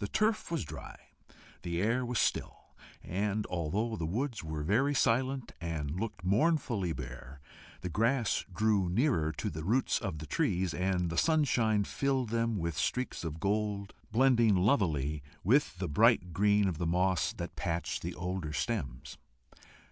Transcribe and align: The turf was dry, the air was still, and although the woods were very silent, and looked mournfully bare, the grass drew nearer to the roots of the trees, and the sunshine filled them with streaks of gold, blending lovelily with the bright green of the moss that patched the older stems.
The 0.00 0.08
turf 0.08 0.50
was 0.50 0.64
dry, 0.64 0.96
the 1.62 1.80
air 1.80 2.04
was 2.04 2.18
still, 2.18 2.74
and 3.04 3.46
although 3.46 3.94
the 3.94 4.04
woods 4.04 4.42
were 4.42 4.64
very 4.64 4.94
silent, 4.94 5.52
and 5.60 5.92
looked 5.92 6.24
mournfully 6.24 6.92
bare, 6.92 7.40
the 7.82 7.88
grass 7.88 8.44
drew 8.52 8.88
nearer 8.88 9.30
to 9.30 9.48
the 9.48 9.62
roots 9.62 10.00
of 10.00 10.18
the 10.18 10.26
trees, 10.26 10.74
and 10.74 11.08
the 11.08 11.16
sunshine 11.16 11.84
filled 11.84 12.30
them 12.30 12.56
with 12.58 12.76
streaks 12.76 13.22
of 13.22 13.38
gold, 13.38 13.94
blending 14.10 14.56
lovelily 14.56 15.22
with 15.44 15.78
the 15.78 15.86
bright 15.88 16.32
green 16.32 16.66
of 16.66 16.78
the 16.78 16.84
moss 16.88 17.32
that 17.32 17.54
patched 17.54 18.02
the 18.02 18.16
older 18.16 18.52
stems. 18.52 19.18